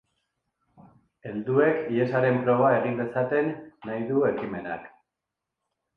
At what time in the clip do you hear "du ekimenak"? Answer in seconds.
4.11-4.93